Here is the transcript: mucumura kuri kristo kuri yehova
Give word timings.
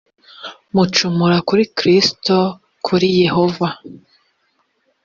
mucumura 0.73 1.37
kuri 1.47 1.63
kristo 1.77 2.37
kuri 2.85 3.07
yehova 3.23 3.67